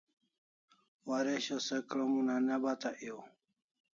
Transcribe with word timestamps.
Waresho 1.09 1.57
se 1.67 1.77
krom 1.89 2.11
una 2.21 2.35
ne 2.47 2.55
bata 2.63 2.89
ew 3.09 3.19